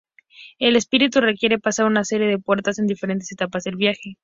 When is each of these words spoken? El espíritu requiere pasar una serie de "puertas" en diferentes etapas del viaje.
El 0.57 0.77
espíritu 0.77 1.19
requiere 1.21 1.59
pasar 1.59 1.85
una 1.85 2.03
serie 2.03 2.25
de 2.27 2.39
"puertas" 2.39 2.79
en 2.79 2.87
diferentes 2.87 3.31
etapas 3.31 3.63
del 3.65 3.75
viaje. 3.75 4.17